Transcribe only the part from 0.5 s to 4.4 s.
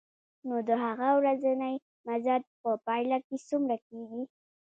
د هغه ورځنی مزد په پایله کې څومره کېږي